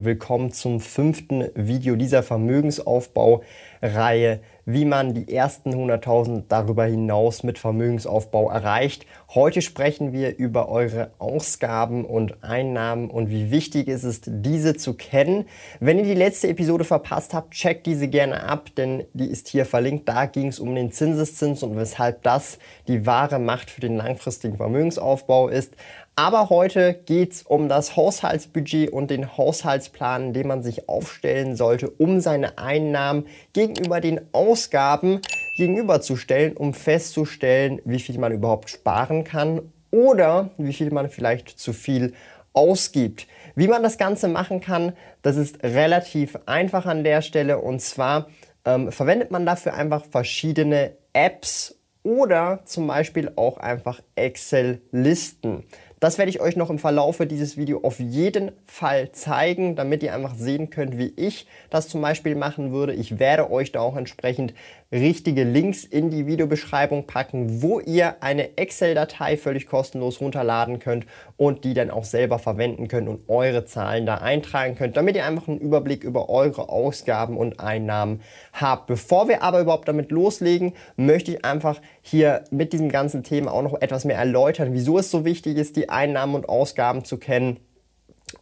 Willkommen 0.00 0.52
zum 0.52 0.78
fünften 0.78 1.48
Video 1.56 1.96
dieser 1.96 2.22
Vermögensaufbau-Reihe, 2.22 4.38
wie 4.64 4.84
man 4.84 5.12
die 5.12 5.34
ersten 5.34 5.74
100.000 5.74 6.44
darüber 6.48 6.84
hinaus 6.84 7.42
mit 7.42 7.58
Vermögensaufbau 7.58 8.48
erreicht. 8.48 9.06
Heute 9.34 9.60
sprechen 9.60 10.12
wir 10.12 10.38
über 10.38 10.68
eure 10.68 11.10
Ausgaben 11.18 12.04
und 12.04 12.44
Einnahmen 12.44 13.10
und 13.10 13.28
wie 13.28 13.50
wichtig 13.50 13.88
es 13.88 14.04
ist, 14.04 14.26
diese 14.28 14.76
zu 14.76 14.94
kennen. 14.94 15.46
Wenn 15.80 15.98
ihr 15.98 16.04
die 16.04 16.14
letzte 16.14 16.46
Episode 16.46 16.84
verpasst 16.84 17.34
habt, 17.34 17.54
checkt 17.54 17.84
diese 17.84 18.06
gerne 18.06 18.44
ab, 18.44 18.68
denn 18.76 19.02
die 19.14 19.26
ist 19.26 19.48
hier 19.48 19.66
verlinkt. 19.66 20.08
Da 20.08 20.26
ging 20.26 20.46
es 20.46 20.60
um 20.60 20.76
den 20.76 20.92
Zinseszins 20.92 21.64
und 21.64 21.76
weshalb 21.76 22.22
das 22.22 22.60
die 22.86 23.04
wahre 23.04 23.40
Macht 23.40 23.68
für 23.68 23.80
den 23.80 23.96
langfristigen 23.96 24.58
Vermögensaufbau 24.58 25.48
ist. 25.48 25.74
Aber 26.18 26.50
heute 26.50 26.94
geht 26.94 27.30
es 27.30 27.42
um 27.42 27.68
das 27.68 27.94
Haushaltsbudget 27.94 28.90
und 28.90 29.08
den 29.08 29.36
Haushaltsplan, 29.36 30.32
den 30.32 30.48
man 30.48 30.64
sich 30.64 30.88
aufstellen 30.88 31.54
sollte, 31.54 31.90
um 31.90 32.18
seine 32.18 32.58
Einnahmen 32.58 33.28
gegenüber 33.52 34.00
den 34.00 34.22
Ausgaben 34.32 35.20
gegenüberzustellen, 35.56 36.56
um 36.56 36.74
festzustellen, 36.74 37.80
wie 37.84 38.00
viel 38.00 38.18
man 38.18 38.32
überhaupt 38.32 38.68
sparen 38.68 39.22
kann 39.22 39.70
oder 39.92 40.50
wie 40.58 40.72
viel 40.72 40.90
man 40.90 41.08
vielleicht 41.08 41.50
zu 41.50 41.72
viel 41.72 42.14
ausgibt. 42.52 43.28
Wie 43.54 43.68
man 43.68 43.84
das 43.84 43.96
Ganze 43.96 44.26
machen 44.26 44.60
kann, 44.60 44.94
das 45.22 45.36
ist 45.36 45.62
relativ 45.62 46.36
einfach 46.46 46.86
an 46.86 47.04
der 47.04 47.22
Stelle 47.22 47.60
und 47.60 47.80
zwar 47.80 48.26
ähm, 48.64 48.90
verwendet 48.90 49.30
man 49.30 49.46
dafür 49.46 49.74
einfach 49.74 50.04
verschiedene 50.04 50.96
Apps 51.12 51.78
oder 52.02 52.60
zum 52.64 52.86
Beispiel 52.86 53.32
auch 53.36 53.58
einfach 53.58 54.00
Excel-Listen. 54.14 55.64
Das 56.00 56.16
werde 56.16 56.30
ich 56.30 56.40
euch 56.40 56.54
noch 56.54 56.70
im 56.70 56.78
Verlaufe 56.78 57.26
dieses 57.26 57.56
Videos 57.56 57.82
auf 57.82 57.98
jeden 57.98 58.52
Fall 58.66 59.10
zeigen, 59.10 59.74
damit 59.74 60.04
ihr 60.04 60.14
einfach 60.14 60.36
sehen 60.36 60.70
könnt, 60.70 60.96
wie 60.96 61.12
ich 61.16 61.48
das 61.70 61.88
zum 61.88 62.00
Beispiel 62.00 62.36
machen 62.36 62.70
würde. 62.70 62.92
Ich 62.92 63.18
werde 63.18 63.50
euch 63.50 63.72
da 63.72 63.80
auch 63.80 63.96
entsprechend 63.96 64.54
richtige 64.90 65.44
Links 65.44 65.84
in 65.84 66.10
die 66.10 66.26
Videobeschreibung 66.26 67.06
packen, 67.06 67.62
wo 67.62 67.78
ihr 67.78 68.22
eine 68.22 68.56
Excel-Datei 68.56 69.36
völlig 69.36 69.66
kostenlos 69.66 70.20
runterladen 70.20 70.78
könnt 70.78 71.04
und 71.36 71.64
die 71.64 71.74
dann 71.74 71.90
auch 71.90 72.04
selber 72.04 72.38
verwenden 72.38 72.88
könnt 72.88 73.08
und 73.08 73.28
eure 73.28 73.66
Zahlen 73.66 74.06
da 74.06 74.16
eintragen 74.16 74.76
könnt, 74.76 74.96
damit 74.96 75.16
ihr 75.16 75.26
einfach 75.26 75.48
einen 75.48 75.58
Überblick 75.58 76.04
über 76.04 76.30
eure 76.30 76.70
Ausgaben 76.70 77.36
und 77.36 77.60
Einnahmen 77.60 78.22
habt. 78.54 78.86
Bevor 78.86 79.28
wir 79.28 79.42
aber 79.42 79.60
überhaupt 79.60 79.88
damit 79.88 80.10
loslegen, 80.10 80.72
möchte 80.96 81.32
ich 81.32 81.44
einfach 81.44 81.80
hier 82.00 82.44
mit 82.50 82.72
diesem 82.72 82.88
ganzen 82.88 83.22
Thema 83.22 83.52
auch 83.52 83.62
noch 83.62 83.80
etwas 83.82 84.06
mehr 84.06 84.16
erläutern, 84.16 84.72
wieso 84.72 84.98
es 84.98 85.10
so 85.10 85.26
wichtig 85.26 85.58
ist, 85.58 85.76
die 85.76 85.90
Einnahmen 85.90 86.34
und 86.34 86.48
Ausgaben 86.48 87.04
zu 87.04 87.18
kennen 87.18 87.60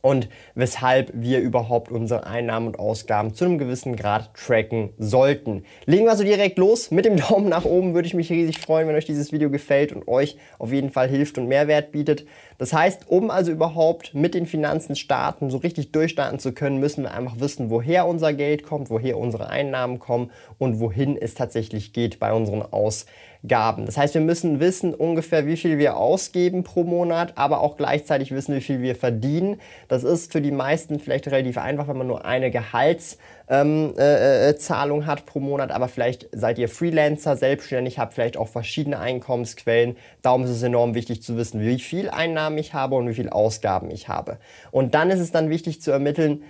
und 0.00 0.28
weshalb 0.54 1.10
wir 1.14 1.40
überhaupt 1.40 1.90
unsere 1.90 2.26
Einnahmen 2.26 2.68
und 2.68 2.78
Ausgaben 2.78 3.34
zu 3.34 3.44
einem 3.44 3.58
gewissen 3.58 3.96
Grad 3.96 4.34
tracken 4.34 4.90
sollten. 4.98 5.64
Legen 5.84 6.04
wir 6.04 6.10
also 6.10 6.24
direkt 6.24 6.58
los. 6.58 6.90
Mit 6.90 7.04
dem 7.04 7.16
Daumen 7.28 7.48
nach 7.48 7.64
oben 7.64 7.94
würde 7.94 8.06
ich 8.06 8.14
mich 8.14 8.30
riesig 8.30 8.58
freuen, 8.58 8.88
wenn 8.88 8.96
euch 8.96 9.04
dieses 9.04 9.32
Video 9.32 9.50
gefällt 9.50 9.92
und 9.92 10.08
euch 10.08 10.36
auf 10.58 10.72
jeden 10.72 10.90
Fall 10.90 11.08
hilft 11.08 11.38
und 11.38 11.48
Mehrwert 11.48 11.92
bietet. 11.92 12.26
Das 12.58 12.72
heißt, 12.72 13.08
um 13.08 13.30
also 13.30 13.52
überhaupt 13.52 14.14
mit 14.14 14.34
den 14.34 14.46
Finanzen 14.46 14.96
starten, 14.96 15.50
so 15.50 15.58
richtig 15.58 15.92
durchstarten 15.92 16.38
zu 16.38 16.52
können, 16.52 16.78
müssen 16.78 17.04
wir 17.04 17.12
einfach 17.12 17.38
wissen, 17.40 17.70
woher 17.70 18.06
unser 18.06 18.32
Geld 18.32 18.62
kommt, 18.62 18.90
woher 18.90 19.18
unsere 19.18 19.48
Einnahmen 19.48 19.98
kommen 19.98 20.30
und 20.58 20.80
wohin 20.80 21.16
es 21.16 21.34
tatsächlich 21.34 21.92
geht 21.92 22.18
bei 22.18 22.32
unseren 22.32 22.62
Ausgaben. 22.62 23.86
Das 23.86 23.96
heißt, 23.96 24.14
wir 24.14 24.20
müssen 24.20 24.58
wissen 24.60 24.94
ungefähr, 24.94 25.46
wie 25.46 25.56
viel 25.56 25.78
wir 25.78 25.96
ausgeben 25.96 26.64
pro 26.64 26.84
Monat, 26.84 27.34
aber 27.36 27.60
auch 27.60 27.76
gleichzeitig 27.76 28.32
wissen, 28.32 28.54
wie 28.54 28.62
viel 28.62 28.80
wir 28.80 28.96
verdienen. 28.96 29.60
Das 29.88 30.04
ist 30.04 30.32
für 30.32 30.40
die 30.40 30.50
meisten 30.50 30.98
vielleicht 30.98 31.28
relativ 31.28 31.58
einfach, 31.58 31.88
wenn 31.88 31.98
man 31.98 32.06
nur 32.06 32.24
eine 32.24 32.50
Gehalts 32.50 33.18
ähm, 33.48 33.94
äh, 33.96 34.48
äh, 34.48 34.56
Zahlung 34.56 35.06
hat 35.06 35.26
pro 35.26 35.40
Monat, 35.40 35.70
aber 35.70 35.88
vielleicht 35.88 36.28
seid 36.32 36.58
ihr 36.58 36.68
Freelancer, 36.68 37.36
selbstständig, 37.36 37.98
habt 37.98 38.14
vielleicht 38.14 38.36
auch 38.36 38.48
verschiedene 38.48 38.98
Einkommensquellen. 38.98 39.96
Darum 40.22 40.44
ist 40.44 40.50
es 40.50 40.62
enorm 40.62 40.94
wichtig 40.94 41.22
zu 41.22 41.36
wissen, 41.36 41.60
wie 41.60 41.78
viel 41.78 42.10
Einnahmen 42.10 42.58
ich 42.58 42.74
habe 42.74 42.96
und 42.96 43.08
wie 43.08 43.14
viel 43.14 43.28
Ausgaben 43.28 43.90
ich 43.90 44.08
habe. 44.08 44.38
Und 44.70 44.94
dann 44.94 45.10
ist 45.10 45.20
es 45.20 45.30
dann 45.30 45.50
wichtig 45.50 45.80
zu 45.80 45.90
ermitteln, 45.92 46.42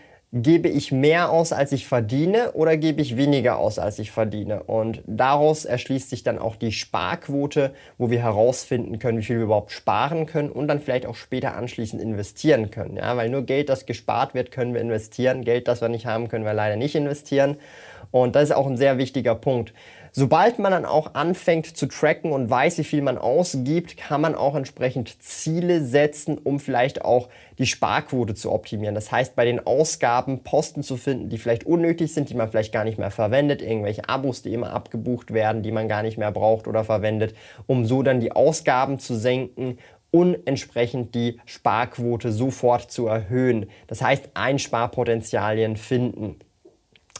gebe 0.43 0.69
ich 0.69 0.93
mehr 0.93 1.31
aus, 1.31 1.53
als 1.53 1.73
ich 1.73 1.87
verdiene 1.87 2.53
oder 2.53 2.77
gebe 2.77 3.01
ich 3.03 3.17
weniger 3.17 3.59
aus, 3.59 3.79
als 3.79 3.99
ich 3.99 4.11
verdiene? 4.11 4.63
Und 4.63 5.03
daraus 5.07 5.65
erschließt 5.65 6.11
sich 6.11 6.23
dann 6.23 6.39
auch 6.39 6.57
die 6.57 6.73
Sparquote, 6.73 7.73
wo 7.99 8.11
wir 8.11 8.21
herausfinden 8.21 8.99
können, 8.99 9.19
wie 9.19 9.23
viel 9.23 9.37
wir 9.37 9.45
überhaupt 9.45 9.73
sparen 9.73 10.27
können 10.27 10.51
und 10.51 10.69
dann 10.69 10.81
vielleicht 10.81 11.07
auch 11.07 11.17
später 11.17 11.57
anschließend 11.57 12.03
investieren 12.03 12.71
können. 12.71 12.97
Ja, 12.97 13.17
weil 13.17 13.31
nur 13.31 13.43
Geld, 13.43 13.69
das 13.69 13.87
gespart 13.87 14.35
wird, 14.35 14.51
können 14.51 14.75
wir 14.75 14.81
investieren. 14.81 15.45
Geld, 15.45 15.69
das 15.69 15.81
wir 15.81 15.89
nicht 15.89 16.07
haben, 16.07 16.29
können 16.29 16.45
wir 16.45 16.55
leider 16.55 16.77
nicht 16.77 16.95
investieren. 16.95 17.57
Und 18.11 18.37
das 18.37 18.45
ist 18.45 18.57
auch 18.57 18.67
ein 18.67 18.77
sehr 18.77 18.99
wichtiger 18.99 19.35
Punkt. 19.35 19.73
Sobald 20.19 20.59
man 20.59 20.73
dann 20.73 20.87
auch 20.87 21.13
anfängt 21.13 21.77
zu 21.77 21.85
tracken 21.85 22.33
und 22.33 22.49
weiß, 22.49 22.79
wie 22.79 22.85
viel 22.85 23.03
man 23.03 23.19
ausgibt, 23.19 23.99
kann 23.99 24.23
man 24.23 24.35
auch 24.35 24.55
entsprechend 24.55 25.23
Ziele 25.23 25.85
setzen, 25.85 26.39
um 26.39 26.59
vielleicht 26.59 27.05
auch 27.05 27.29
die 27.59 27.67
Sparquote 27.67 28.35
zu 28.35 28.51
optimieren. 28.51 28.95
Das 28.95 29.13
heißt, 29.13 29.37
bei 29.37 29.45
den 29.45 29.67
Ausgaben 29.67 30.43
Posten 30.43 30.83
zu 30.83 30.97
finden, 30.97 31.29
die 31.29 31.37
vielleicht 31.37 31.65
unnötig 31.65 32.15
sind, 32.15 32.31
die 32.31 32.35
man 32.35 32.49
vielleicht 32.49 32.73
gar 32.73 32.85
nicht 32.85 32.97
mehr 32.97 33.11
verwendet, 33.11 33.61
irgendwelche 33.61 34.09
Abos, 34.09 34.41
die 34.41 34.55
immer 34.55 34.73
abgebucht 34.73 35.35
werden, 35.35 35.63
die 35.63 35.71
man 35.71 35.87
gar 35.87 36.03
nicht 36.03 36.17
mehr 36.17 36.33
braucht 36.33 36.67
oder 36.67 36.83
verwendet, 36.83 37.35
um 37.67 37.85
so 37.85 38.03
dann 38.03 38.21
die 38.21 38.33
Ausgaben 38.33 38.99
zu 38.99 39.17
senken 39.17 39.77
und 40.13 40.47
entsprechend 40.47 41.15
die 41.15 41.41
Sparquote 41.45 42.33
sofort 42.33 42.91
zu 42.91 43.07
erhöhen. 43.07 43.69
Das 43.87 44.01
heißt, 44.01 44.31
Einsparpotenzialien 44.33 45.77
finden. 45.77 46.37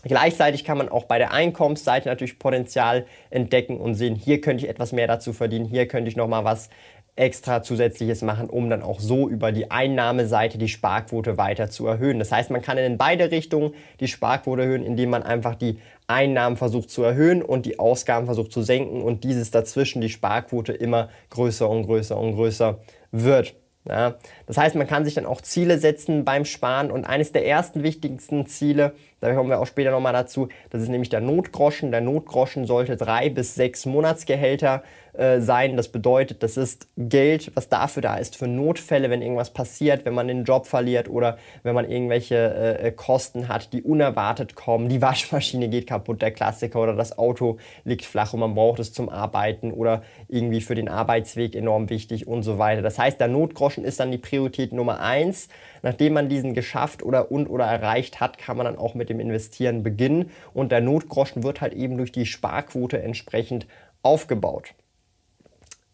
Gleichzeitig 0.07 0.65
kann 0.65 0.79
man 0.79 0.89
auch 0.89 1.05
bei 1.05 1.19
der 1.19 1.33
Einkommensseite 1.33 2.09
natürlich 2.09 2.39
Potenzial 2.39 3.07
entdecken 3.31 3.79
und 3.79 3.95
sehen, 3.95 4.15
hier 4.15 4.41
könnte 4.41 4.65
ich 4.65 4.71
etwas 4.71 4.93
mehr 4.93 5.07
dazu 5.07 5.33
verdienen, 5.33 5.67
hier 5.67 5.89
könnte 5.89 6.09
ich 6.09 6.17
nochmal 6.17 6.45
was 6.45 6.71
extra 7.17 7.63
zusätzliches 7.63 8.21
machen, 8.23 8.49
um 8.49 8.69
dann 8.69 8.83
auch 8.83 9.01
so 9.01 9.29
über 9.29 9.51
die 9.51 9.71
Einnahmeseite 9.71 10.59
die 10.59 10.69
Sparquote 10.69 11.39
weiter 11.39 11.71
zu 11.71 11.87
erhöhen. 11.87 12.19
Das 12.19 12.31
heißt, 12.31 12.51
man 12.51 12.61
kann 12.61 12.77
in 12.77 12.99
beide 12.99 13.31
Richtungen 13.31 13.73
die 14.01 14.09
Sparquote 14.09 14.63
erhöhen, 14.63 14.85
indem 14.85 15.11
man 15.11 15.23
einfach 15.23 15.55
die 15.55 15.81
Einnahmen 16.07 16.57
versucht 16.57 16.91
zu 16.91 17.03
erhöhen 17.03 17.43
und 17.43 17.65
die 17.65 17.79
Ausgaben 17.79 18.27
versucht 18.27 18.53
zu 18.53 18.63
senken 18.63 19.03
und 19.03 19.25
dieses 19.25 19.51
dazwischen 19.51 20.03
die 20.03 20.11
Sparquote 20.11 20.73
immer 20.75 21.09
größer 21.31 21.69
und 21.69 21.85
größer 21.85 22.19
und 22.19 22.35
größer 22.35 22.79
wird. 23.13 23.55
Ja, 23.89 24.17
das 24.47 24.57
heißt, 24.57 24.77
man 24.77 24.87
kann 24.87 25.05
sich 25.05 25.15
dann 25.15 25.27
auch 25.27 25.41
Ziele 25.41 25.79
setzen 25.79 26.25
beim 26.25 26.45
Sparen 26.45 26.91
und 26.91 27.05
eines 27.05 27.33
der 27.33 27.47
ersten 27.47 27.83
wichtigsten 27.83 28.47
Ziele, 28.47 28.95
da 29.21 29.35
kommen 29.35 29.49
wir 29.49 29.61
auch 29.61 29.67
später 29.67 29.91
nochmal 29.91 30.13
dazu, 30.13 30.49
das 30.71 30.83
ist 30.83 30.89
nämlich 30.89 31.09
der 31.09 31.21
Notgroschen. 31.21 31.91
Der 31.91 32.03
Notgroschen 32.03 32.67
sollte 32.67 32.97
drei 32.97 33.31
bis 33.31 33.55
sechs 33.55 33.87
Monatsgehälter 33.87 34.83
äh, 35.15 35.41
sein. 35.41 35.77
Das 35.79 35.89
bedeutet, 35.89 36.43
das 36.43 36.59
ist 36.59 36.89
Geld, 36.99 37.51
was 37.55 37.71
dafür 37.71 38.03
da 38.03 38.17
ist, 38.17 38.37
für 38.37 38.47
Notfälle, 38.47 39.09
wenn 39.09 39.23
irgendwas 39.23 39.51
passiert, 39.51 40.05
wenn 40.05 40.13
man 40.13 40.29
den 40.29 40.45
Job 40.45 40.67
verliert 40.67 41.09
oder 41.09 41.39
wenn 41.63 41.75
man 41.75 41.91
irgendwelche 41.91 42.79
äh, 42.79 42.93
Kosten 42.93 43.49
hat, 43.49 43.73
die 43.73 43.83
unerwartet 43.83 44.55
kommen. 44.55 44.91
Die 44.91 45.01
Waschmaschine 45.01 45.71
geht 45.71 45.87
kaputt, 45.87 46.21
der 46.21 46.33
Klassiker, 46.33 46.83
oder 46.83 46.95
das 46.95 47.17
Auto 47.17 47.57
liegt 47.85 48.05
flach 48.05 48.35
und 48.35 48.41
man 48.41 48.55
braucht 48.55 48.79
es 48.79 48.93
zum 48.93 49.09
Arbeiten 49.09 49.73
oder 49.73 50.03
irgendwie 50.29 50.61
für 50.61 50.75
den 50.75 50.91
Arbeitsweg 50.91 51.55
enorm 51.55 51.89
wichtig 51.89 52.29
und 52.29 52.43
so 52.43 52.59
weiter. 52.59 52.83
Das 52.83 52.99
heißt, 52.99 53.19
der 53.19 53.29
Notgroschen 53.29 53.85
ist 53.85 53.99
dann 53.99 54.11
die 54.11 54.19
Priorität 54.19 54.36
Nummer 54.73 55.01
eins. 55.01 55.49
Nachdem 55.83 56.15
man 56.15 56.29
diesen 56.29 56.55
geschafft 56.55 57.03
oder 57.03 57.31
und 57.31 57.49
oder 57.49 57.65
erreicht 57.65 58.21
hat, 58.21 58.39
kann 58.39 58.57
man 58.57 58.67
dann 58.67 58.79
auch 58.79 58.95
mit 58.95 59.09
dem 59.09 59.21
Investieren 59.21 59.83
beginnen 59.83 60.31
und 60.55 60.73
der 60.73 60.81
Notgroschen 60.81 61.43
wird 61.43 61.61
halt 61.61 61.75
eben 61.75 61.97
durch 61.97 62.13
die 62.13 62.27
Sparquote 62.27 63.03
entsprechend 63.03 63.67
aufgebaut. 64.03 64.75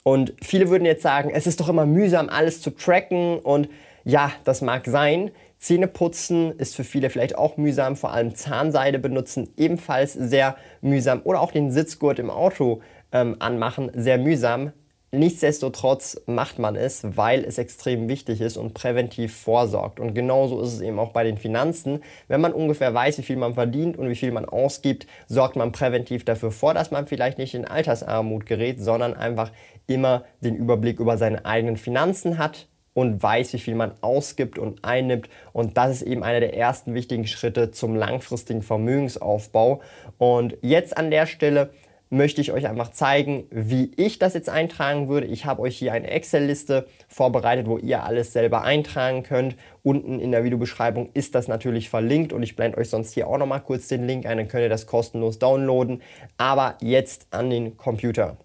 Und 0.02 0.34
viele 0.42 0.68
würden 0.68 0.84
jetzt 0.84 1.02
sagen, 1.02 1.30
es 1.32 1.46
ist 1.46 1.60
doch 1.60 1.68
immer 1.68 1.86
mühsam, 1.86 2.28
alles 2.28 2.60
zu 2.60 2.70
tracken. 2.70 3.38
Und 3.38 3.68
ja, 4.04 4.32
das 4.44 4.60
mag 4.60 4.86
sein. 4.86 5.30
Zähneputzen 5.58 6.58
ist 6.58 6.74
für 6.74 6.82
viele 6.82 7.08
vielleicht 7.08 7.38
auch 7.38 7.56
mühsam, 7.56 7.94
vor 7.94 8.12
allem 8.12 8.34
Zahnseide 8.34 8.98
benutzen 8.98 9.52
ebenfalls 9.56 10.12
sehr 10.12 10.56
mühsam 10.80 11.20
oder 11.22 11.40
auch 11.40 11.52
den 11.52 11.70
Sitzgurt 11.70 12.18
im 12.18 12.30
Auto 12.30 12.82
ähm, 13.12 13.36
anmachen, 13.38 13.90
sehr 13.94 14.18
mühsam. 14.18 14.72
Nichtsdestotrotz 15.14 16.22
macht 16.24 16.58
man 16.58 16.74
es, 16.74 17.02
weil 17.18 17.44
es 17.44 17.58
extrem 17.58 18.08
wichtig 18.08 18.40
ist 18.40 18.56
und 18.56 18.72
präventiv 18.72 19.36
vorsorgt. 19.36 20.00
Und 20.00 20.14
genauso 20.14 20.62
ist 20.62 20.72
es 20.72 20.80
eben 20.80 20.98
auch 20.98 21.10
bei 21.10 21.22
den 21.22 21.36
Finanzen. 21.36 22.02
Wenn 22.28 22.40
man 22.40 22.54
ungefähr 22.54 22.94
weiß, 22.94 23.18
wie 23.18 23.22
viel 23.22 23.36
man 23.36 23.52
verdient 23.52 23.98
und 23.98 24.08
wie 24.08 24.14
viel 24.14 24.32
man 24.32 24.46
ausgibt, 24.46 25.06
sorgt 25.26 25.54
man 25.54 25.70
präventiv 25.70 26.24
dafür 26.24 26.50
vor, 26.50 26.72
dass 26.72 26.92
man 26.92 27.06
vielleicht 27.06 27.36
nicht 27.36 27.52
in 27.52 27.66
Altersarmut 27.66 28.46
gerät, 28.46 28.80
sondern 28.80 29.12
einfach 29.12 29.52
immer 29.86 30.24
den 30.40 30.56
Überblick 30.56 30.98
über 30.98 31.18
seine 31.18 31.44
eigenen 31.44 31.76
Finanzen 31.76 32.38
hat, 32.38 32.68
und 32.94 33.22
weiß, 33.22 33.54
wie 33.54 33.58
viel 33.58 33.74
man 33.74 33.92
ausgibt 34.00 34.58
und 34.58 34.84
einnimmt. 34.84 35.28
Und 35.52 35.76
das 35.76 35.92
ist 35.92 36.02
eben 36.02 36.22
einer 36.22 36.40
der 36.40 36.56
ersten 36.56 36.94
wichtigen 36.94 37.26
Schritte 37.26 37.70
zum 37.70 37.96
langfristigen 37.96 38.62
Vermögensaufbau. 38.62 39.80
Und 40.18 40.56
jetzt 40.60 40.96
an 40.96 41.10
der 41.10 41.26
Stelle 41.26 41.70
möchte 42.12 42.42
ich 42.42 42.52
euch 42.52 42.66
einfach 42.66 42.90
zeigen, 42.90 43.44
wie 43.50 43.90
ich 43.96 44.18
das 44.18 44.34
jetzt 44.34 44.50
eintragen 44.50 45.08
würde. 45.08 45.26
Ich 45.26 45.46
habe 45.46 45.62
euch 45.62 45.78
hier 45.78 45.94
eine 45.94 46.10
Excel-Liste 46.10 46.86
vorbereitet, 47.08 47.66
wo 47.66 47.78
ihr 47.78 48.04
alles 48.04 48.34
selber 48.34 48.62
eintragen 48.62 49.22
könnt. 49.22 49.56
Unten 49.82 50.20
in 50.20 50.30
der 50.30 50.44
Videobeschreibung 50.44 51.08
ist 51.14 51.34
das 51.34 51.48
natürlich 51.48 51.88
verlinkt 51.88 52.34
und 52.34 52.42
ich 52.42 52.54
blende 52.54 52.76
euch 52.76 52.90
sonst 52.90 53.14
hier 53.14 53.28
auch 53.28 53.38
nochmal 53.38 53.62
kurz 53.62 53.88
den 53.88 54.06
Link 54.06 54.26
ein, 54.26 54.36
dann 54.36 54.48
könnt 54.48 54.62
ihr 54.62 54.68
das 54.68 54.86
kostenlos 54.86 55.38
downloaden. 55.38 56.02
Aber 56.36 56.76
jetzt 56.82 57.28
an 57.30 57.48
den 57.48 57.78
Computer. 57.78 58.36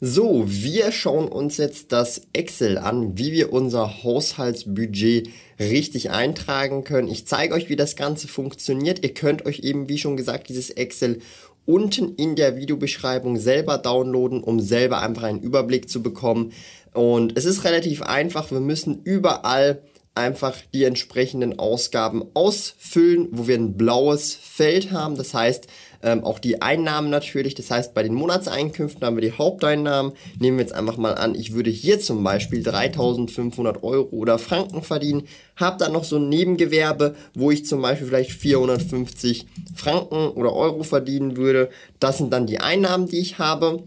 So, 0.00 0.44
wir 0.46 0.92
schauen 0.92 1.28
uns 1.28 1.56
jetzt 1.56 1.90
das 1.90 2.28
Excel 2.32 2.78
an, 2.78 3.16
wie 3.16 3.32
wir 3.32 3.52
unser 3.52 4.04
Haushaltsbudget 4.04 5.30
richtig 5.58 6.10
eintragen 6.10 6.84
können. 6.84 7.08
Ich 7.08 7.26
zeige 7.26 7.54
euch, 7.54 7.68
wie 7.68 7.76
das 7.76 7.96
Ganze 7.96 8.28
funktioniert. 8.28 9.02
Ihr 9.02 9.14
könnt 9.14 9.46
euch 9.46 9.60
eben, 9.60 9.88
wie 9.88 9.98
schon 9.98 10.16
gesagt, 10.16 10.48
dieses 10.48 10.70
Excel 10.70 11.20
unten 11.66 12.14
in 12.16 12.36
der 12.36 12.56
Videobeschreibung 12.56 13.38
selber 13.38 13.78
downloaden, 13.78 14.42
um 14.42 14.60
selber 14.60 15.00
einfach 15.00 15.24
einen 15.24 15.40
Überblick 15.40 15.88
zu 15.88 16.02
bekommen. 16.02 16.52
Und 16.92 17.36
es 17.36 17.44
ist 17.44 17.64
relativ 17.64 18.02
einfach. 18.02 18.50
Wir 18.50 18.60
müssen 18.60 19.02
überall 19.02 19.82
einfach 20.14 20.56
die 20.72 20.84
entsprechenden 20.84 21.58
Ausgaben 21.58 22.24
ausfüllen, 22.34 23.28
wo 23.32 23.48
wir 23.48 23.56
ein 23.56 23.76
blaues 23.76 24.34
Feld 24.34 24.92
haben. 24.92 25.16
Das 25.16 25.34
heißt, 25.34 25.66
ähm, 26.04 26.22
auch 26.22 26.38
die 26.38 26.62
Einnahmen 26.62 27.10
natürlich. 27.10 27.54
Das 27.54 27.70
heißt, 27.70 27.94
bei 27.94 28.02
den 28.02 28.14
Monatseinkünften 28.14 29.04
haben 29.04 29.16
wir 29.16 29.22
die 29.22 29.36
Haupteinnahmen. 29.36 30.12
Nehmen 30.38 30.58
wir 30.58 30.64
jetzt 30.64 30.74
einfach 30.74 30.98
mal 30.98 31.14
an, 31.14 31.34
ich 31.34 31.54
würde 31.54 31.70
hier 31.70 31.98
zum 31.98 32.22
Beispiel 32.22 32.62
3500 32.62 33.82
Euro 33.82 34.08
oder 34.10 34.38
Franken 34.38 34.82
verdienen, 34.82 35.26
habe 35.56 35.78
dann 35.78 35.92
noch 35.92 36.04
so 36.04 36.16
ein 36.16 36.28
Nebengewerbe, 36.28 37.14
wo 37.34 37.50
ich 37.50 37.64
zum 37.64 37.80
Beispiel 37.80 38.08
vielleicht 38.08 38.32
450 38.32 39.46
Franken 39.74 40.28
oder 40.28 40.52
Euro 40.52 40.82
verdienen 40.82 41.36
würde. 41.36 41.70
Das 42.00 42.18
sind 42.18 42.32
dann 42.32 42.46
die 42.46 42.60
Einnahmen, 42.60 43.08
die 43.08 43.18
ich 43.18 43.38
habe. 43.38 43.82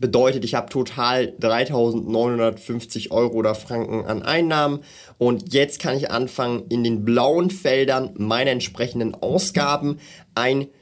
Bedeutet, 0.00 0.44
ich 0.44 0.54
habe 0.54 0.68
total 0.68 1.34
3.950 1.40 3.10
Euro 3.10 3.34
oder 3.34 3.56
Franken 3.56 4.04
an 4.06 4.22
Einnahmen 4.22 4.84
und 5.18 5.52
jetzt 5.52 5.80
kann 5.80 5.96
ich 5.96 6.12
anfangen, 6.12 6.66
in 6.68 6.84
den 6.84 7.04
blauen 7.04 7.50
Feldern 7.50 8.10
meine 8.16 8.50
entsprechenden 8.50 9.16
Ausgaben 9.16 9.98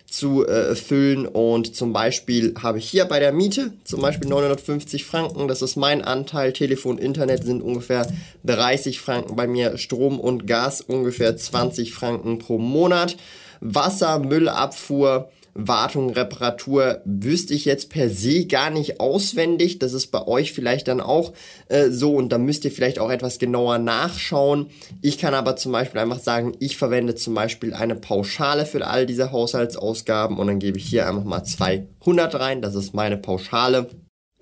einzufüllen 0.06 1.26
und 1.26 1.74
zum 1.74 1.92
Beispiel 1.92 2.54
habe 2.60 2.78
ich 2.78 2.88
hier 2.88 3.04
bei 3.06 3.18
der 3.18 3.32
Miete 3.32 3.72
zum 3.84 4.00
Beispiel 4.00 4.28
950 4.28 5.04
Franken, 5.04 5.48
das 5.48 5.62
ist 5.62 5.76
mein 5.76 6.02
Anteil, 6.02 6.52
Telefon, 6.52 6.98
Internet 6.98 7.44
sind 7.44 7.62
ungefähr 7.62 8.06
30 8.44 9.00
Franken 9.00 9.36
bei 9.36 9.46
mir, 9.46 9.76
Strom 9.78 10.20
und 10.20 10.46
Gas 10.46 10.80
ungefähr 10.80 11.36
20 11.36 11.92
Franken 11.92 12.38
pro 12.38 12.58
Monat, 12.58 13.16
Wasser, 13.60 14.18
Müllabfuhr, 14.18 15.30
Wartung, 15.58 16.10
Reparatur 16.10 17.00
wüsste 17.04 17.54
ich 17.54 17.64
jetzt 17.64 17.88
per 17.88 18.10
se 18.10 18.46
gar 18.46 18.70
nicht 18.70 19.00
auswendig. 19.00 19.78
Das 19.78 19.94
ist 19.94 20.08
bei 20.08 20.26
euch 20.26 20.52
vielleicht 20.52 20.88
dann 20.88 21.00
auch 21.00 21.32
äh, 21.68 21.88
so 21.88 22.14
und 22.14 22.30
da 22.30 22.38
müsst 22.38 22.64
ihr 22.64 22.70
vielleicht 22.70 22.98
auch 22.98 23.10
etwas 23.10 23.38
genauer 23.38 23.78
nachschauen. 23.78 24.68
Ich 25.00 25.18
kann 25.18 25.34
aber 25.34 25.56
zum 25.56 25.72
Beispiel 25.72 26.00
einfach 26.00 26.18
sagen, 26.18 26.52
ich 26.60 26.76
verwende 26.76 27.14
zum 27.14 27.34
Beispiel 27.34 27.72
eine 27.72 27.94
Pauschale 27.94 28.66
für 28.66 28.86
all 28.86 29.06
diese 29.06 29.32
Haushaltsausgaben 29.32 30.36
und 30.38 30.46
dann 30.46 30.58
gebe 30.58 30.78
ich 30.78 30.86
hier 30.86 31.08
einfach 31.08 31.24
mal 31.24 31.44
200 31.44 32.34
rein. 32.38 32.60
Das 32.60 32.74
ist 32.74 32.94
meine 32.94 33.16
Pauschale. 33.16 33.88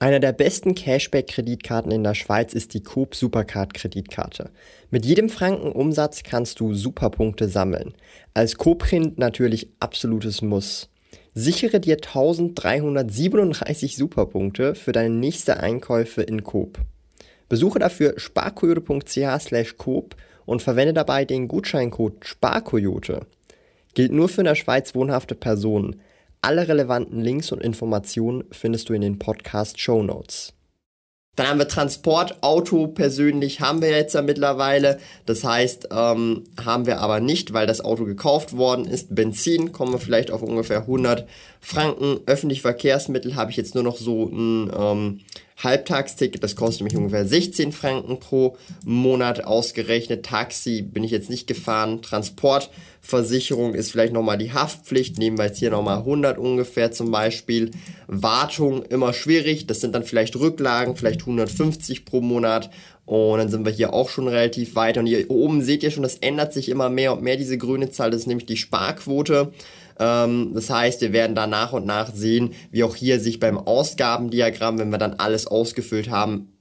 Einer 0.00 0.19
der 0.19 0.32
besten 0.32 0.75
Cashback-Kreditkarten 0.75 1.93
in 1.93 2.02
der 2.02 2.14
Schweiz 2.14 2.52
ist 2.52 2.75
die 2.75 2.82
Coop 2.82 3.14
Supercard-Kreditkarte. 3.14 4.50
Mit 4.90 5.06
jedem 5.06 5.28
Franken 5.28 5.70
Umsatz 5.70 6.25
kannst 6.25 6.58
du 6.58 6.75
Superpunkte 6.75 7.49
sammeln. 7.49 7.94
Als 8.34 8.56
Coop-Print 8.56 9.19
natürlich 9.19 9.70
absolutes 9.78 10.43
Muss. 10.43 10.90
Sichere 11.36 11.81
dir 11.81 11.96
1337 11.96 13.96
Superpunkte 13.96 14.76
für 14.76 14.92
deine 14.92 15.12
nächste 15.12 15.58
Einkäufe 15.58 16.22
in 16.22 16.44
Coop. 16.44 16.78
Besuche 17.48 17.81
dafür 17.81 18.20
sparkoyote.ch 18.20 19.76
Coop 19.76 20.14
und 20.46 20.62
verwende 20.62 20.94
dabei 20.94 21.25
den 21.25 21.48
Gutscheincode 21.48 22.25
SPARKOYOTE. 22.25 23.26
Gilt 23.94 24.12
nur 24.12 24.28
für 24.28 24.42
in 24.42 24.46
der 24.46 24.54
Schweiz 24.54 24.94
wohnhafte 24.94 25.34
Personen. 25.34 26.00
Alle 26.40 26.69
relevanten 26.69 27.20
Links 27.20 27.50
und 27.50 27.62
Informationen 27.62 28.44
findest 28.52 28.88
du 28.88 28.92
in 28.92 29.00
den 29.00 29.19
Podcast 29.19 29.81
Show 29.81 30.04
Notes. 30.04 30.52
Dann 31.36 31.48
haben 31.48 31.58
wir 31.58 31.69
Transport, 31.69 32.42
Auto 32.42 32.86
persönlich 32.86 33.60
haben 33.60 33.82
wir 33.82 33.90
jetzt 33.90 34.14
ja 34.14 34.22
mittlerweile. 34.22 34.98
Das 35.26 35.42
heißt, 35.42 35.88
ähm, 35.90 36.44
haben 36.64 36.86
wir 36.86 37.00
aber 37.00 37.20
nicht, 37.20 37.52
weil 37.52 37.66
das 37.66 37.81
Auto 37.81 38.04
gekauft 38.04 38.56
worden 38.56 38.84
ist. 38.84 39.14
Benzin 39.14 39.72
kommen 39.72 39.92
wir 39.92 39.98
vielleicht 39.98 40.31
auf 40.31 40.42
ungefähr 40.42 40.81
100 40.81 41.26
Franken. 41.60 42.20
Öffentliche 42.26 42.62
Verkehrsmittel 42.62 43.34
habe 43.34 43.50
ich 43.50 43.56
jetzt 43.56 43.75
nur 43.75 43.84
noch 43.84 43.96
so 43.96 44.26
ein 44.26 44.70
ähm, 44.76 45.20
Halbtagsticket, 45.56 46.42
das 46.42 46.56
kostet 46.56 46.82
mich 46.82 46.96
ungefähr 46.96 47.26
16 47.26 47.72
Franken 47.72 48.18
pro 48.18 48.56
Monat 48.84 49.44
ausgerechnet. 49.44 50.26
Taxi 50.26 50.82
bin 50.82 51.04
ich 51.04 51.12
jetzt 51.12 51.30
nicht 51.30 51.46
gefahren. 51.46 52.02
Transportversicherung 52.02 53.74
ist 53.74 53.92
vielleicht 53.92 54.12
nochmal 54.12 54.36
die 54.36 54.52
Haftpflicht. 54.52 55.18
Nehmen 55.18 55.38
wir 55.38 55.46
jetzt 55.46 55.58
hier 55.58 55.70
nochmal 55.70 55.98
100 55.98 56.38
ungefähr 56.38 56.90
zum 56.90 57.10
Beispiel. 57.10 57.70
Wartung 58.08 58.82
immer 58.82 59.12
schwierig. 59.12 59.66
Das 59.66 59.80
sind 59.80 59.94
dann 59.94 60.04
vielleicht 60.04 60.36
Rücklagen, 60.36 60.96
vielleicht 60.96 61.20
150 61.20 62.04
pro 62.04 62.20
Monat. 62.20 62.70
Und 63.06 63.38
dann 63.38 63.48
sind 63.48 63.64
wir 63.64 63.72
hier 63.72 63.92
auch 63.92 64.08
schon 64.08 64.26
relativ 64.26 64.74
weit. 64.74 64.98
Und 64.98 65.06
hier 65.06 65.30
oben 65.30 65.62
seht 65.62 65.82
ihr 65.82 65.90
schon, 65.92 66.02
das 66.02 66.16
ändert 66.16 66.52
sich 66.52 66.68
immer 66.68 66.88
mehr 66.88 67.12
und 67.12 67.22
mehr, 67.22 67.36
diese 67.36 67.58
grüne 67.58 67.90
Zahl. 67.90 68.10
Das 68.10 68.22
ist 68.22 68.26
nämlich 68.26 68.46
die 68.46 68.56
Sparquote. 68.56 69.52
Ähm, 69.99 70.52
das 70.55 70.70
heißt, 70.70 71.00
wir 71.00 71.12
werden 71.12 71.35
da 71.35 71.46
nach 71.46 71.73
und 71.73 71.87
nach 71.87 72.12
sehen, 72.12 72.55
wie 72.70 72.85
auch 72.85 72.96
hier 72.96 73.20
sich 73.20 73.41
beim 73.41 73.58
Ausgabendiagramm, 73.58 74.79
wenn 74.79 74.91
wir 74.91 74.99
dann 74.99 75.14
alles 75.14 75.46
ausgefüllt 75.46 76.11
haben, 76.11 76.52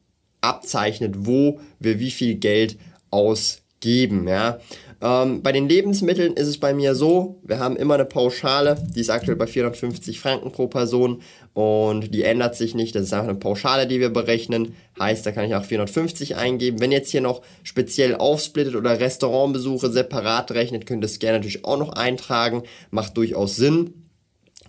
abzeichnet, 0.41 1.15
wo 1.19 1.59
wir 1.79 1.99
wie 1.99 2.11
viel 2.11 2.35
Geld 2.35 2.77
ausgeben. 3.11 4.27
Ja. 4.27 4.59
Ähm, 5.03 5.41
bei 5.41 5.51
den 5.51 5.67
Lebensmitteln 5.67 6.31
ist 6.33 6.47
es 6.47 6.57
bei 6.57 6.73
mir 6.73 6.95
so, 6.95 7.41
wir 7.43 7.59
haben 7.59 7.75
immer 7.75 7.95
eine 7.95 8.05
Pauschale, 8.05 8.77
die 8.95 9.01
ist 9.01 9.09
aktuell 9.09 9.35
bei 9.35 9.47
450 9.47 10.21
Franken 10.21 10.53
pro 10.53 10.67
Person 10.67 11.21
und 11.51 12.15
die 12.15 12.23
ändert 12.23 12.55
sich 12.55 12.73
nicht. 12.73 12.95
Das 12.95 13.03
ist 13.03 13.13
einfach 13.13 13.27
eine 13.27 13.37
Pauschale, 13.37 13.85
die 13.85 13.99
wir 13.99 14.11
berechnen. 14.11 14.75
Heißt, 14.97 15.25
da 15.25 15.33
kann 15.33 15.43
ich 15.43 15.55
auch 15.55 15.65
450 15.65 16.37
eingeben. 16.37 16.79
Wenn 16.79 16.93
jetzt 16.93 17.11
hier 17.11 17.19
noch 17.19 17.41
speziell 17.63 18.15
aufsplittet 18.15 18.75
oder 18.75 18.97
Restaurantbesuche 18.97 19.91
separat 19.91 20.51
rechnet, 20.51 20.85
könnt 20.85 21.03
ihr 21.03 21.07
es 21.07 21.19
gerne 21.19 21.39
natürlich 21.39 21.65
auch 21.65 21.77
noch 21.77 21.91
eintragen. 21.91 22.63
Macht 22.89 23.17
durchaus 23.17 23.57
Sinn. 23.57 24.05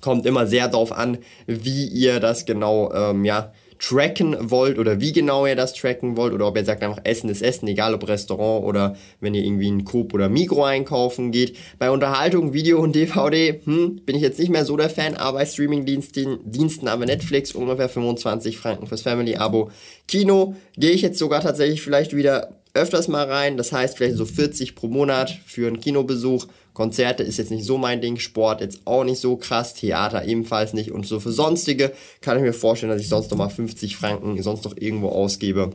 Kommt 0.00 0.26
immer 0.26 0.48
sehr 0.48 0.66
darauf 0.66 0.90
an, 0.90 1.18
wie 1.46 1.86
ihr 1.86 2.18
das 2.18 2.44
genau 2.44 2.92
ähm, 2.92 3.24
ja, 3.24 3.52
tracken 3.86 4.50
wollt 4.50 4.78
oder 4.78 5.00
wie 5.00 5.12
genau 5.12 5.46
ihr 5.46 5.56
das 5.56 5.74
tracken 5.74 6.16
wollt 6.16 6.32
oder 6.32 6.46
ob 6.46 6.56
ihr 6.56 6.64
sagt 6.64 6.82
einfach 6.82 7.02
Essen 7.04 7.28
ist 7.28 7.42
Essen, 7.42 7.68
egal 7.68 7.94
ob 7.94 8.08
Restaurant 8.08 8.64
oder 8.64 8.96
wenn 9.20 9.34
ihr 9.34 9.44
irgendwie 9.44 9.68
in 9.68 9.84
Coop 9.84 10.14
oder 10.14 10.28
Migro 10.28 10.64
einkaufen 10.64 11.32
geht. 11.32 11.56
Bei 11.78 11.90
Unterhaltung, 11.90 12.54
Video 12.54 12.80
und 12.80 12.94
DVD 12.94 13.60
hm, 13.64 14.00
bin 14.06 14.16
ich 14.16 14.22
jetzt 14.22 14.38
nicht 14.38 14.50
mehr 14.50 14.64
so 14.64 14.76
der 14.76 14.88
Fan, 14.88 15.14
aber 15.14 15.38
bei 15.38 15.46
Streaming-Diensten 15.46 16.38
Diensten 16.44 16.88
haben 16.88 17.00
wir 17.00 17.06
Netflix 17.06 17.52
ungefähr 17.52 17.88
25 17.88 18.56
Franken 18.56 18.86
fürs 18.86 19.02
Family-Abo. 19.02 19.70
Kino 20.08 20.56
gehe 20.76 20.92
ich 20.92 21.02
jetzt 21.02 21.18
sogar 21.18 21.42
tatsächlich 21.42 21.82
vielleicht 21.82 22.16
wieder 22.16 22.54
öfters 22.74 23.08
mal 23.08 23.30
rein. 23.30 23.56
Das 23.56 23.72
heißt 23.72 23.96
vielleicht 23.96 24.16
so 24.16 24.24
40 24.24 24.74
pro 24.74 24.88
Monat 24.88 25.38
für 25.46 25.66
einen 25.66 25.80
Kinobesuch. 25.80 26.46
Konzerte 26.75 27.23
ist 27.23 27.38
jetzt 27.38 27.52
nicht 27.52 27.64
so 27.64 27.78
mein 27.78 28.00
Ding, 28.00 28.19
Sport 28.19 28.61
jetzt 28.61 28.81
auch 28.85 29.04
nicht 29.04 29.21
so 29.21 29.37
krass, 29.37 29.75
Theater 29.75 30.25
ebenfalls 30.25 30.73
nicht 30.73 30.90
und 30.90 31.07
so 31.07 31.21
für 31.21 31.33
sonstige 31.33 31.93
kann 32.21 32.37
ich 32.37 32.43
mir 32.43 32.52
vorstellen, 32.52 32.90
dass 32.90 33.00
ich 33.00 33.09
sonst 33.09 33.31
nochmal 33.31 33.49
50 33.49 33.97
Franken 33.97 34.43
sonst 34.43 34.64
noch 34.64 34.76
irgendwo 34.76 35.09
ausgebe. 35.09 35.71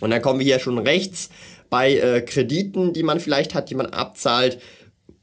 Und 0.00 0.10
dann 0.10 0.22
kommen 0.22 0.38
wir 0.38 0.46
hier 0.46 0.60
schon 0.60 0.78
rechts 0.78 1.30
bei 1.68 1.96
äh, 1.96 2.20
Krediten, 2.20 2.92
die 2.92 3.02
man 3.02 3.20
vielleicht 3.20 3.54
hat, 3.54 3.70
die 3.70 3.74
man 3.74 3.86
abzahlt 3.86 4.58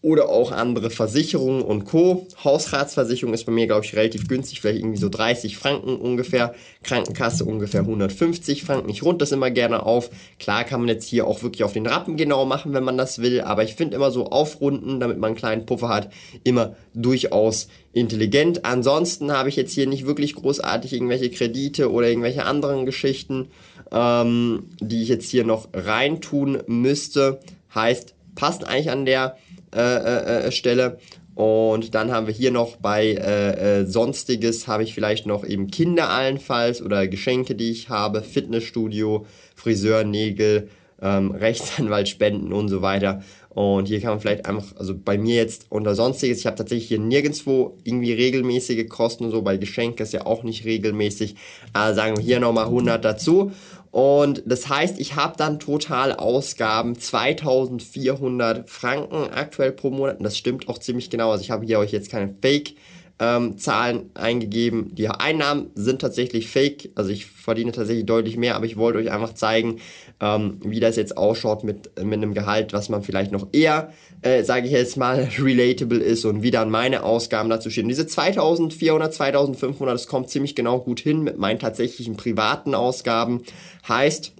oder 0.03 0.29
auch 0.29 0.51
andere 0.51 0.89
Versicherungen 0.89 1.61
und 1.61 1.85
Co. 1.85 2.25
Hausratsversicherung 2.43 3.35
ist 3.35 3.45
bei 3.45 3.51
mir, 3.51 3.67
glaube 3.67 3.85
ich, 3.85 3.95
relativ 3.95 4.27
günstig, 4.27 4.59
vielleicht 4.59 4.79
irgendwie 4.79 4.97
so 4.97 5.09
30 5.09 5.57
Franken 5.57 5.95
ungefähr. 5.95 6.55
Krankenkasse 6.81 7.45
ungefähr 7.45 7.81
150 7.81 8.63
Franken. 8.63 8.89
Ich 8.89 9.03
rund 9.03 9.21
das 9.21 9.31
immer 9.31 9.51
gerne 9.51 9.85
auf. 9.85 10.09
Klar 10.39 10.63
kann 10.63 10.79
man 10.79 10.89
jetzt 10.89 11.07
hier 11.07 11.27
auch 11.27 11.43
wirklich 11.43 11.63
auf 11.63 11.73
den 11.73 11.85
Rappen 11.85 12.17
genau 12.17 12.45
machen, 12.45 12.73
wenn 12.73 12.83
man 12.83 12.97
das 12.97 13.21
will, 13.21 13.41
aber 13.41 13.63
ich 13.63 13.75
finde 13.75 13.95
immer 13.95 14.09
so 14.09 14.25
aufrunden, 14.25 14.99
damit 14.99 15.19
man 15.19 15.29
einen 15.29 15.37
kleinen 15.37 15.65
Puffer 15.67 15.89
hat, 15.89 16.11
immer 16.43 16.75
durchaus 16.95 17.67
intelligent. 17.93 18.65
Ansonsten 18.65 19.31
habe 19.31 19.49
ich 19.49 19.55
jetzt 19.55 19.73
hier 19.73 19.85
nicht 19.85 20.07
wirklich 20.07 20.33
großartig 20.33 20.93
irgendwelche 20.93 21.29
Kredite 21.29 21.91
oder 21.91 22.09
irgendwelche 22.09 22.45
anderen 22.45 22.87
Geschichten, 22.87 23.49
ähm, 23.91 24.63
die 24.79 25.03
ich 25.03 25.09
jetzt 25.09 25.29
hier 25.29 25.43
noch 25.43 25.67
reintun 25.73 26.63
müsste. 26.65 27.39
Heißt, 27.75 28.15
passt 28.33 28.67
eigentlich 28.67 28.89
an 28.89 29.05
der 29.05 29.37
äh, 29.75 30.47
äh, 30.47 30.51
Stelle. 30.51 30.97
Und 31.35 31.95
dann 31.95 32.11
haben 32.11 32.27
wir 32.27 32.33
hier 32.33 32.51
noch 32.51 32.75
bei 32.77 33.07
äh, 33.07 33.79
äh, 33.79 33.85
Sonstiges 33.85 34.67
habe 34.67 34.83
ich 34.83 34.93
vielleicht 34.93 35.25
noch 35.25 35.45
eben 35.45 35.71
Kinder 35.71 36.09
allenfalls 36.09 36.81
oder 36.81 37.07
Geschenke, 37.07 37.55
die 37.55 37.71
ich 37.71 37.89
habe, 37.89 38.21
Fitnessstudio, 38.21 39.25
Friseur, 39.55 40.03
Nägel, 40.03 40.69
ähm, 41.01 41.31
Rechtsanwalt, 41.39 42.09
Spenden 42.09 42.53
und 42.53 42.67
so 42.67 42.81
weiter. 42.81 43.23
Und 43.49 43.87
hier 43.87 43.99
kann 43.99 44.11
man 44.11 44.19
vielleicht 44.21 44.45
einfach, 44.45 44.77
also 44.77 44.95
bei 44.97 45.17
mir 45.17 45.35
jetzt 45.35 45.65
unter 45.69 45.93
Sonstiges, 45.93 46.39
ich 46.39 46.45
habe 46.45 46.55
tatsächlich 46.55 46.87
hier 46.87 46.99
nirgendwo 46.99 47.77
irgendwie 47.83 48.13
regelmäßige 48.13 48.87
Kosten 48.87 49.25
und 49.25 49.31
so, 49.31 49.41
bei 49.41 49.57
Geschenke 49.57 50.03
ist 50.03 50.13
ja 50.13 50.25
auch 50.25 50.43
nicht 50.43 50.63
regelmäßig. 50.63 51.35
Also 51.73 51.95
sagen 51.95 52.17
wir 52.17 52.23
hier 52.23 52.39
nochmal 52.39 52.65
100 52.65 53.03
dazu. 53.03 53.51
Und 53.91 54.41
das 54.45 54.69
heißt, 54.69 54.99
ich 54.99 55.15
habe 55.15 55.35
dann 55.37 55.59
total 55.59 56.13
Ausgaben 56.13 56.97
2400 56.97 58.69
Franken 58.69 59.29
aktuell 59.33 59.73
pro 59.73 59.89
Monat. 59.89 60.17
Und 60.19 60.23
das 60.23 60.37
stimmt 60.37 60.69
auch 60.69 60.77
ziemlich 60.77 61.09
genau. 61.09 61.31
Also 61.31 61.43
ich 61.43 61.51
habe 61.51 61.65
hier 61.65 61.79
euch 61.79 61.91
jetzt 61.91 62.09
keine 62.09 62.33
Fake 62.41 62.75
ähm, 63.21 63.59
Zahlen 63.59 64.09
eingegeben. 64.15 64.95
Die 64.95 65.07
Einnahmen 65.07 65.69
sind 65.75 66.01
tatsächlich 66.01 66.49
fake, 66.49 66.89
also 66.95 67.11
ich 67.11 67.27
verdiene 67.27 67.71
tatsächlich 67.71 68.07
deutlich 68.07 68.35
mehr, 68.35 68.55
aber 68.55 68.65
ich 68.65 68.77
wollte 68.77 68.97
euch 68.97 69.11
einfach 69.11 69.35
zeigen, 69.35 69.79
ähm, 70.19 70.57
wie 70.65 70.79
das 70.79 70.95
jetzt 70.95 71.17
ausschaut 71.17 71.63
mit, 71.63 72.03
mit 72.03 72.15
einem 72.15 72.33
Gehalt, 72.33 72.73
was 72.73 72.89
man 72.89 73.03
vielleicht 73.03 73.31
noch 73.31 73.49
eher, 73.51 73.93
äh, 74.23 74.43
sage 74.43 74.65
ich 74.65 74.73
jetzt 74.73 74.97
mal, 74.97 75.29
relatable 75.39 75.99
ist 75.99 76.25
und 76.25 76.41
wie 76.41 76.49
dann 76.49 76.71
meine 76.71 77.03
Ausgaben 77.03 77.51
dazu 77.51 77.69
stehen. 77.69 77.87
Diese 77.87 78.07
2400, 78.07 79.13
2500, 79.13 79.93
das 79.93 80.07
kommt 80.07 80.31
ziemlich 80.31 80.55
genau 80.55 80.79
gut 80.79 80.99
hin 80.99 81.21
mit 81.21 81.37
meinen 81.37 81.59
tatsächlichen 81.59 82.17
privaten 82.17 82.73
Ausgaben. 82.73 83.43
Heißt, 83.87 84.33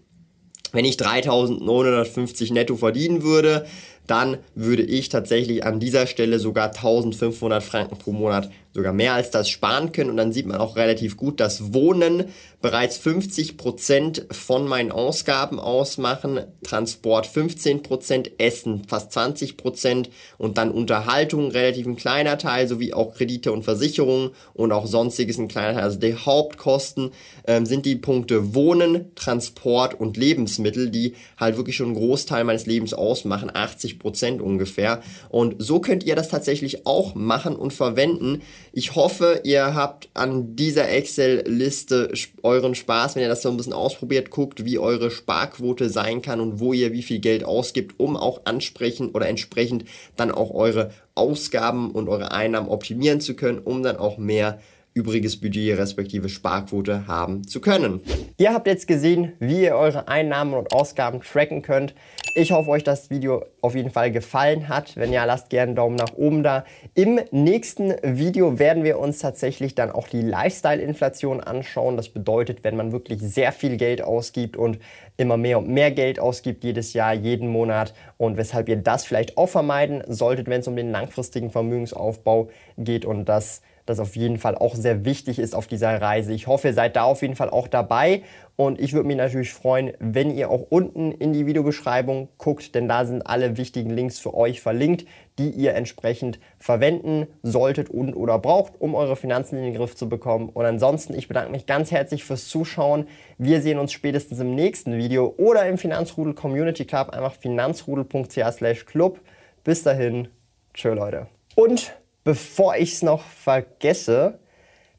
wenn 0.71 0.85
ich 0.85 0.97
3950 0.97 2.51
netto 2.51 2.77
verdienen 2.77 3.21
würde, 3.21 3.67
dann 4.07 4.38
würde 4.55 4.83
ich 4.83 5.09
tatsächlich 5.09 5.65
an 5.65 5.79
dieser 5.79 6.07
Stelle 6.07 6.39
sogar 6.39 6.67
1500 6.67 7.63
Franken 7.63 7.97
pro 7.97 8.11
Monat 8.11 8.50
sogar 8.73 8.93
mehr 8.93 9.13
als 9.13 9.31
das 9.31 9.49
sparen 9.49 9.91
können. 9.91 10.09
Und 10.09 10.17
dann 10.17 10.31
sieht 10.31 10.45
man 10.45 10.57
auch 10.57 10.75
relativ 10.75 11.17
gut, 11.17 11.39
dass 11.39 11.73
Wohnen 11.73 12.25
bereits 12.61 12.97
50 12.97 13.57
Prozent 13.57 14.25
von 14.31 14.67
meinen 14.67 14.91
Ausgaben 14.91 15.59
ausmachen, 15.59 16.41
Transport 16.63 17.25
15 17.25 17.81
Prozent, 17.81 18.39
Essen 18.39 18.83
fast 18.87 19.11
20 19.13 19.57
Prozent 19.57 20.09
und 20.37 20.57
dann 20.57 20.71
Unterhaltung 20.71 21.49
relativ 21.51 21.87
ein 21.87 21.95
kleiner 21.95 22.37
Teil, 22.37 22.67
sowie 22.67 22.93
auch 22.93 23.15
Kredite 23.15 23.51
und 23.51 23.63
Versicherungen 23.63 24.29
und 24.53 24.71
auch 24.71 24.85
sonstiges 24.85 25.37
ein 25.37 25.47
kleiner 25.47 25.73
Teil. 25.73 25.83
Also 25.83 25.99
die 25.99 26.15
Hauptkosten 26.15 27.11
ähm, 27.47 27.65
sind 27.65 27.85
die 27.85 27.95
Punkte 27.95 28.53
Wohnen, 28.53 29.13
Transport 29.15 29.99
und 29.99 30.17
Lebensmittel, 30.17 30.89
die 30.89 31.15
halt 31.37 31.57
wirklich 31.57 31.75
schon 31.75 31.87
einen 31.87 31.95
Großteil 31.95 32.43
meines 32.43 32.67
Lebens 32.67 32.93
ausmachen, 32.93 33.51
80 33.53 33.97
Prozent 33.97 34.41
ungefähr. 34.41 35.01
Und 35.29 35.55
so 35.57 35.79
könnt 35.79 36.03
ihr 36.03 36.15
das 36.15 36.29
tatsächlich 36.29 36.85
auch 36.85 37.15
machen 37.15 37.55
und 37.55 37.73
verwenden. 37.73 38.41
Ich 38.73 38.95
hoffe, 38.95 39.41
ihr 39.43 39.75
habt 39.75 40.09
an 40.13 40.55
dieser 40.55 40.89
Excel-Liste 40.89 42.13
euren 42.41 42.73
Spaß, 42.73 43.15
wenn 43.15 43.21
ihr 43.21 43.27
das 43.27 43.41
so 43.41 43.49
ein 43.49 43.57
bisschen 43.57 43.73
ausprobiert, 43.73 44.29
guckt, 44.29 44.63
wie 44.63 44.79
eure 44.79 45.11
Sparquote 45.11 45.89
sein 45.89 46.21
kann 46.21 46.39
und 46.39 46.61
wo 46.61 46.71
ihr 46.71 46.93
wie 46.93 47.03
viel 47.03 47.19
Geld 47.19 47.43
ausgibt, 47.43 47.99
um 47.99 48.15
auch 48.15 48.45
ansprechend 48.45 49.13
oder 49.13 49.27
entsprechend 49.27 49.83
dann 50.15 50.31
auch 50.31 50.51
eure 50.51 50.91
Ausgaben 51.15 51.91
und 51.91 52.07
eure 52.07 52.31
Einnahmen 52.31 52.69
optimieren 52.69 53.19
zu 53.19 53.35
können, 53.35 53.59
um 53.59 53.83
dann 53.83 53.97
auch 53.97 54.17
mehr 54.17 54.61
übriges 54.93 55.39
Budget 55.39 55.77
respektive 55.77 56.27
Sparquote 56.27 57.07
haben 57.07 57.48
zu 57.48 57.62
können. 57.62 58.01
Ihr 58.38 58.53
habt 58.53 58.67
jetzt 58.67 58.88
gesehen, 58.88 59.33
wie 59.39 59.63
ihr 59.63 59.75
eure 59.75 60.07
Einnahmen 60.07 60.53
und 60.53 60.74
Ausgaben 60.74 61.21
tracken 61.21 61.62
könnt. 61.62 61.95
Ich 62.36 62.51
hoffe, 62.51 62.69
euch 62.69 62.83
das 62.83 63.10
Video 63.10 63.45
auf 63.62 63.75
jeden 63.75 63.91
Fall 63.91 64.12
gefallen 64.12 64.67
hat. 64.67 64.95
Wenn 64.98 65.13
ja, 65.13 65.25
lasst 65.25 65.50
gerne 65.50 65.69
einen 65.69 65.75
Daumen 65.75 65.95
nach 65.95 66.13
oben 66.15 66.43
da. 66.43 66.65
Im 66.93 67.19
nächsten 67.31 67.93
Video 68.03 68.60
werden 68.60 68.83
wir 68.83 69.00
uns 69.00 69.19
tatsächlich 69.19 69.75
dann 69.75 69.91
auch 69.91 70.07
die 70.07 70.21
Lifestyle-Inflation 70.21 71.41
anschauen. 71.41 71.98
Das 71.98 72.10
bedeutet, 72.10 72.63
wenn 72.63 72.75
man 72.75 72.91
wirklich 72.91 73.19
sehr 73.21 73.51
viel 73.51 73.77
Geld 73.77 74.01
ausgibt 74.01 74.57
und 74.57 74.79
immer 75.17 75.38
mehr 75.38 75.60
und 75.60 75.69
mehr 75.69 75.91
Geld 75.91 76.19
ausgibt 76.19 76.63
jedes 76.63 76.93
Jahr, 76.93 77.13
jeden 77.13 77.48
Monat 77.48 77.93
und 78.17 78.38
weshalb 78.38 78.67
ihr 78.69 78.77
das 78.77 79.05
vielleicht 79.05 79.38
auch 79.38 79.50
vermeiden 79.50 80.03
solltet, 80.07 80.48
wenn 80.48 80.62
es 80.62 80.67
um 80.67 80.75
den 80.75 80.91
langfristigen 80.91 81.51
Vermögensaufbau 81.51 82.50
geht 82.77 83.05
und 83.05 83.25
das 83.25 83.62
das 83.91 84.00
auf 84.00 84.15
jeden 84.15 84.38
Fall 84.38 84.55
auch 84.55 84.75
sehr 84.75 85.05
wichtig 85.05 85.38
ist 85.38 85.53
auf 85.53 85.67
dieser 85.67 86.01
Reise. 86.01 86.33
Ich 86.33 86.48
hoffe, 86.48 86.69
ihr 86.69 86.74
seid 86.74 86.95
da 86.95 87.03
auf 87.03 87.21
jeden 87.21 87.36
Fall 87.36 87.50
auch 87.50 87.67
dabei 87.67 88.24
und 88.55 88.79
ich 88.79 88.93
würde 88.93 89.07
mich 89.07 89.17
natürlich 89.17 89.53
freuen, 89.53 89.93
wenn 90.00 90.29
ihr 90.29 90.50
auch 90.50 90.65
unten 90.69 91.12
in 91.12 91.33
die 91.33 91.45
Videobeschreibung 91.45 92.29
guckt, 92.38 92.75
denn 92.75 92.88
da 92.88 93.05
sind 93.05 93.25
alle 93.25 93.57
wichtigen 93.57 93.89
Links 93.89 94.19
für 94.19 94.33
euch 94.33 94.62
verlinkt, 94.62 95.05
die 95.39 95.50
ihr 95.50 95.74
entsprechend 95.74 96.39
verwenden 96.60 97.27
solltet 97.41 97.89
und 97.89 98.13
oder 98.13 98.38
braucht, 98.38 98.79
um 98.79 98.93
eure 98.93 99.15
Finanzen 99.15 99.57
in 99.57 99.63
den 99.63 99.74
Griff 99.74 99.95
zu 99.95 100.07
bekommen. 100.07 100.50
Und 100.50 100.65
ansonsten, 100.65 101.15
ich 101.15 101.27
bedanke 101.27 101.51
mich 101.51 101.65
ganz 101.65 101.91
herzlich 101.91 102.24
fürs 102.24 102.48
Zuschauen. 102.48 103.07
Wir 103.38 103.62
sehen 103.62 103.79
uns 103.79 103.93
spätestens 103.93 104.39
im 104.39 104.53
nächsten 104.53 104.98
Video 104.98 105.33
oder 105.38 105.65
im 105.67 105.77
Finanzrudel 105.77 106.33
Community 106.33 106.86
Club, 106.86 107.10
einfach 107.10 107.33
finanzrudel.ch/club. 107.33 109.19
Bis 109.63 109.83
dahin, 109.83 110.27
tschö 110.74 110.93
Leute. 110.93 111.27
Und 111.55 111.93
bevor 112.23 112.75
ich 112.75 112.93
es 112.93 113.01
noch 113.01 113.23
vergesse, 113.23 114.39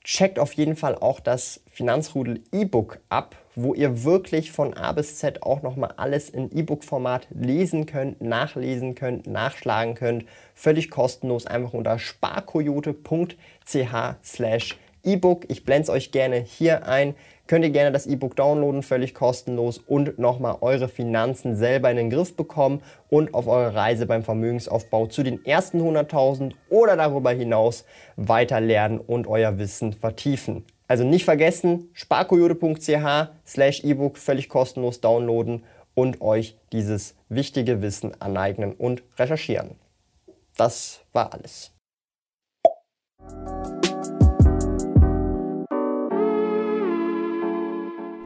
checkt 0.05 0.39
auf 0.39 0.53
jeden 0.55 0.77
Fall 0.77 0.97
auch 0.97 1.21
das 1.21 1.61
Finanzrudel 1.71 2.43
E-Book 2.53 2.99
ab, 3.09 3.37
wo 3.55 3.75
ihr 3.75 4.05
wirklich 4.05 4.51
von 4.51 4.75
A 4.75 4.93
bis 4.93 5.19
Z 5.19 5.43
auch 5.43 5.63
nochmal 5.63 5.95
alles 5.97 6.29
in 6.31 6.51
E-Book-Format 6.51 7.29
lesen 7.31 7.87
könnt, 7.87 8.21
nachlesen 8.21 8.95
könnt, 8.95 9.27
nachschlagen 9.27 9.95
könnt. 9.95 10.25
Völlig 10.55 10.91
kostenlos, 10.91 11.47
einfach 11.47 11.73
unter 11.75 11.99
sparkoyote.ch 11.99 13.37
slash 14.25 14.77
E-Book. 15.05 15.45
Ich 15.49 15.65
blende 15.65 15.83
es 15.83 15.91
euch 15.91 16.13
gerne 16.13 16.37
hier 16.37 16.87
ein 16.87 17.15
könnt 17.53 17.67
ihr 17.67 17.71
gerne 17.71 17.93
das 17.93 18.07
E-Book 18.07 18.35
downloaden, 18.35 18.83
völlig 18.83 19.15
kostenlos 19.15 19.77
und 19.77 20.19
nochmal 20.19 20.57
eure 20.63 20.89
Finanzen 20.89 21.55
selber 21.55 21.91
in 21.91 21.99
den 21.99 22.09
Griff 22.09 22.35
bekommen 22.35 22.83
und 23.11 23.35
auf 23.35 23.47
eure 23.47 23.75
Reise 23.75 24.07
beim 24.07 24.23
Vermögensaufbau 24.23 25.07
zu 25.07 25.23
den 25.23 25.45
ersten 25.45 25.83
100.000 25.83 26.55
oder 26.71 26.97
darüber 26.97 27.31
hinaus 27.31 27.85
weiter 28.17 28.61
lernen 28.61 28.99
und 28.99 29.27
euer 29.27 29.59
Wissen 29.59 29.93
vertiefen. 29.93 30.65
Also 30.89 31.05
nicht 31.05 31.27
vergessen, 31.27 31.91
sparkoyote.ch 31.93 33.29
slash 33.47 33.85
E-Book 33.85 34.17
völlig 34.17 34.49
kostenlos 34.49 35.03
downloaden 35.03 35.65
und 35.95 36.23
euch 36.23 36.57
dieses 36.73 37.17
wichtige 37.29 37.83
Wissen 37.83 38.19
aneignen 38.21 38.73
und 38.73 39.03
recherchieren. 39.19 39.77
Das 40.57 41.01
war 41.13 41.35
alles. 41.35 41.71